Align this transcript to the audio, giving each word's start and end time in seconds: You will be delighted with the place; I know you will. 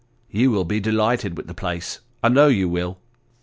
You 0.31 0.49
will 0.49 0.63
be 0.65 0.79
delighted 0.79 1.37
with 1.37 1.45
the 1.45 1.53
place; 1.53 1.99
I 2.23 2.29
know 2.29 2.47
you 2.47 2.67
will. 2.67 2.97